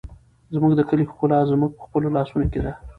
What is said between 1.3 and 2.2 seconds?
زموږ په خپلو